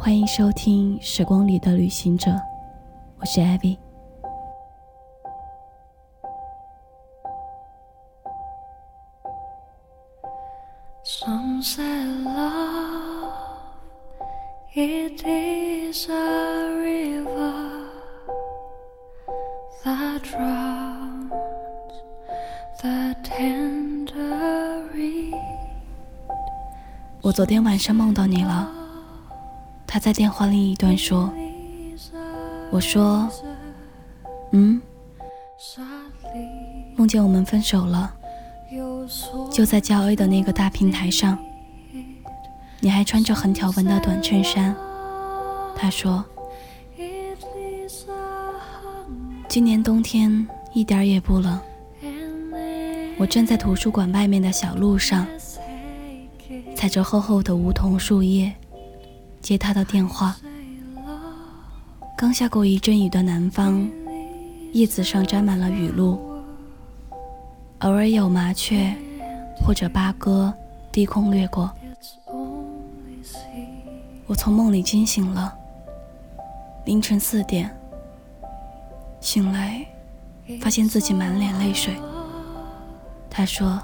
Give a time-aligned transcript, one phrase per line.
[0.00, 2.30] 欢迎收听《时光里的旅行者》，
[3.18, 3.76] 我是艾比。
[27.20, 28.77] 我昨天晚上梦到你了。
[29.98, 31.28] 他在电话另一端说
[32.70, 33.28] ：“我说，
[34.52, 34.80] 嗯，
[36.94, 38.14] 梦见我们分手了，
[39.50, 41.36] 就在郊 A 的那个大平台上，
[42.78, 44.72] 你还穿着横条纹的短衬衫。”
[45.74, 46.24] 他说
[49.48, 51.58] ：“今年冬天一点也不冷。”
[53.18, 55.26] 我站在图书馆外面的小路上。
[56.76, 58.54] 踩着厚厚的梧桐树叶，
[59.40, 60.36] 接他的电话。
[62.16, 63.88] 刚下过一阵雨的南方，
[64.72, 66.18] 叶子上沾满了雨露，
[67.80, 68.92] 偶尔有麻雀
[69.64, 70.52] 或者八哥
[70.90, 71.70] 低空掠过。
[74.26, 75.54] 我从梦里惊醒了，
[76.84, 77.70] 凌晨四点，
[79.20, 79.86] 醒来
[80.60, 81.94] 发现自己满脸泪水。
[83.30, 83.80] 他说。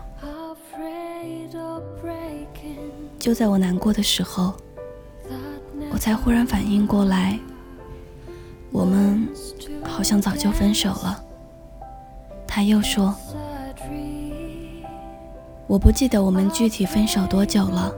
[3.19, 4.64] 就在我难过的时候，我
[6.05, 7.38] 才忽然反应过来，
[8.70, 9.27] 我们
[9.83, 11.19] 好像早就分手了。
[12.47, 13.14] 他又说
[15.66, 17.91] ：“我不记得我们具体分手多久了，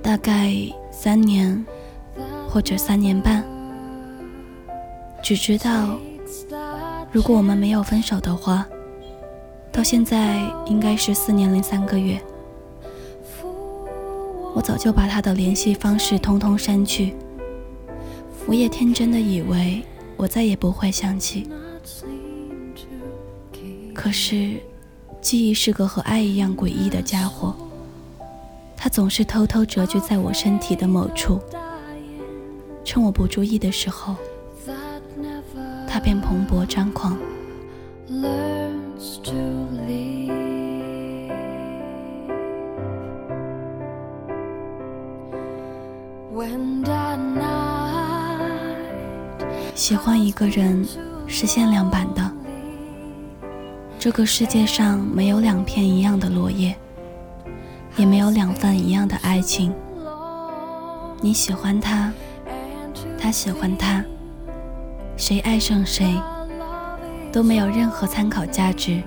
[0.00, 0.54] 大概
[0.90, 1.62] 三年
[2.48, 3.44] 或者三年半。
[5.22, 5.98] 只知道，
[7.12, 8.66] 如果我们没有分手的话，
[9.70, 12.18] 到现在应该是四年零三个月。”
[14.56, 17.14] 我早就把他的联系方式通通删去。
[18.46, 19.82] 我也天真的以为
[20.16, 21.46] 我再也不会想起。
[23.92, 24.56] 可是，
[25.20, 27.54] 记忆是个和爱一样诡异的家伙。
[28.74, 31.38] 它总是偷偷蛰居在我身体的某处，
[32.82, 34.16] 趁我不注意的时候，
[35.86, 37.18] 它便蓬勃张狂。
[49.74, 50.84] 喜欢一个人
[51.26, 52.32] 是限量版的。
[53.98, 56.74] 这个世界上没有两片一样的落叶，
[57.96, 59.72] 也没有两份一样的爱情。
[61.20, 62.12] 你喜欢他，
[63.18, 64.04] 他喜欢他，
[65.16, 66.14] 谁爱上谁
[67.32, 69.02] 都没有任何参考价值。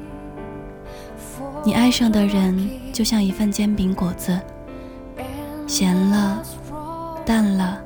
[1.64, 4.40] 你爱上的人就像一份煎饼果子，
[5.68, 6.44] 咸了。
[7.30, 7.80] 淡了，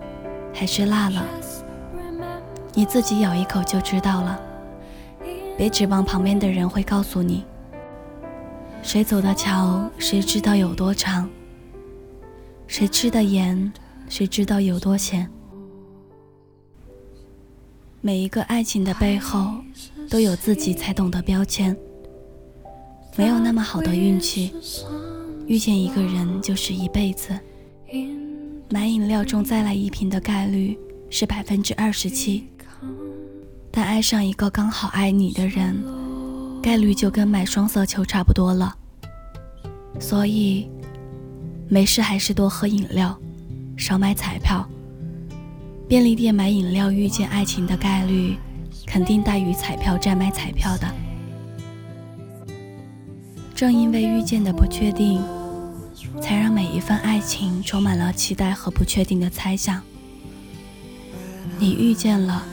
[0.53, 1.21] 还是辣了？
[2.73, 4.39] 你自己咬一口就知道了。
[5.57, 7.43] 别指望旁边的人会告诉你。
[8.81, 11.27] 谁走的桥，谁知道有多长；
[12.67, 13.69] 谁吃的盐，
[14.07, 15.29] 谁知道有多咸。
[17.99, 19.55] 每一个爱情的背后，
[20.09, 21.75] 都有自己才懂的标签。
[23.17, 24.53] 没有那么好的运气，
[25.47, 27.37] 遇见一个人就是一辈子。
[28.69, 30.77] 买饮料中再来一瓶的概率
[31.09, 32.47] 是百分之二十七，
[33.71, 35.83] 但爱上一个刚好爱你的人，
[36.61, 38.75] 概率就跟买双色球差不多了。
[39.99, 40.67] 所以，
[41.69, 43.15] 没事还是多喝饮料，
[43.77, 44.67] 少买彩票。
[45.87, 48.35] 便利店买饮料遇见爱情的概率，
[48.87, 50.87] 肯定大于彩票站买彩票的。
[53.53, 55.21] 正因为遇见的不确定。
[56.21, 59.81] 才让每一份爱情充满了期待和不确定的猜想。
[61.59, 62.43] 你遇见了，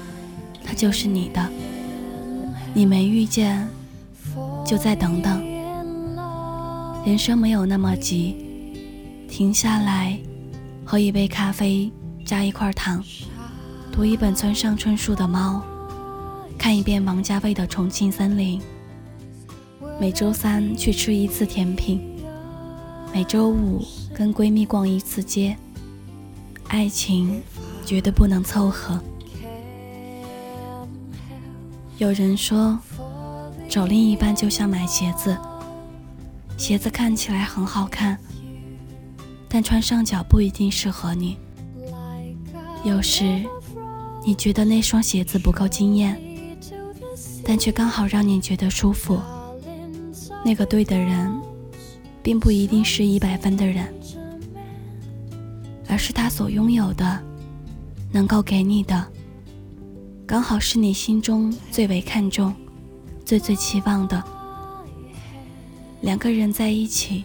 [0.64, 1.42] 他就是你的；
[2.74, 3.66] 你没遇见，
[4.64, 5.44] 就再等等。
[7.04, 8.36] 人生没有那么急，
[9.28, 10.18] 停下来，
[10.84, 11.90] 喝一杯咖啡，
[12.24, 13.02] 加一块糖，
[13.90, 15.62] 读一本村上春树的《猫》，
[16.58, 18.60] 看一遍王家卫的《重庆森林》，
[19.98, 22.09] 每周三去吃一次甜品。
[23.12, 23.84] 每周五
[24.14, 25.56] 跟闺蜜逛一次街，
[26.68, 27.42] 爱情
[27.84, 28.98] 绝对不能凑合。
[31.98, 32.78] 有人说，
[33.68, 35.36] 找另一半就像买鞋子，
[36.56, 38.16] 鞋子看起来很好看，
[39.48, 41.36] 但穿上脚不一定适合你。
[42.84, 43.44] 有时
[44.24, 46.18] 你觉得那双鞋子不够惊艳，
[47.44, 49.20] 但却刚好让你觉得舒服。
[50.44, 51.49] 那个对的人。
[52.22, 53.92] 并不一定是一百分的人，
[55.88, 57.20] 而是他所拥有的
[58.12, 59.06] 能够给你的，
[60.26, 62.54] 刚好是你心中最为看重、
[63.24, 64.22] 最最期望的。
[66.02, 67.24] 两个人在一起，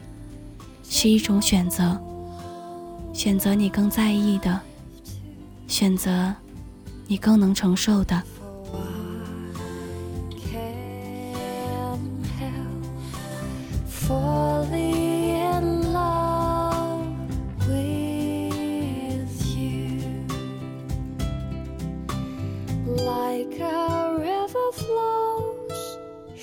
[0.90, 2.00] 是一种选择，
[3.14, 4.62] 选择你更在意的，
[5.68, 6.34] 选择
[7.08, 8.22] 你更能承受的。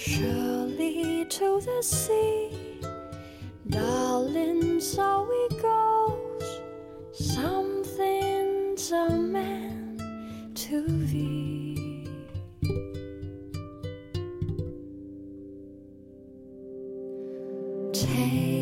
[0.04, 2.50] Surely to the sea,
[3.68, 6.60] darling, so we goes.
[7.12, 9.96] Something's a man
[10.56, 12.08] to thee.
[17.92, 18.61] Take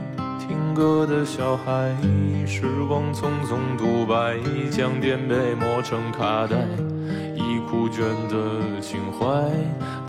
[0.73, 1.95] 歌的小孩，
[2.45, 4.37] 时光匆匆独白，
[4.69, 6.57] 将颠沛磨成卡带，
[7.35, 9.27] 已枯卷的情怀，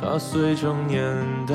[0.01, 1.05] 它碎成年
[1.47, 1.55] 代。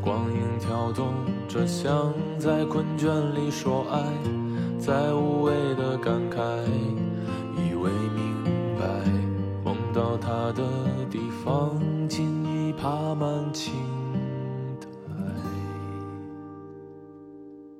[0.00, 1.12] 光影跳动
[1.48, 4.02] 着，像在困倦里说爱，
[4.78, 6.38] 在无谓的感慨，
[7.56, 8.44] 以为明
[8.78, 8.86] 白，
[9.64, 10.62] 梦到他的
[11.10, 13.95] 地方，尽已爬满青。